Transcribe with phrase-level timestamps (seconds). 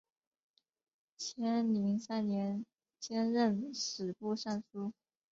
[1.29, 2.65] 干宁三年
[2.99, 4.91] 兼任吏部尚书。